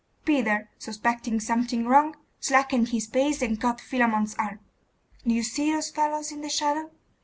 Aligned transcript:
Peter, 0.25 0.67
suspecting 0.79 1.39
something 1.39 1.85
wrong, 1.85 2.15
slackened 2.39 2.89
his 2.89 3.05
pace, 3.05 3.39
and 3.43 3.61
caught 3.61 3.79
Philammon's 3.79 4.33
arm. 4.39 4.59
'Do 5.27 5.31
you 5.35 5.43
see 5.43 5.71
those 5.71 5.91
fellows 5.91 6.31
in 6.31 6.41
the 6.41 6.49
shadow? 6.49 6.89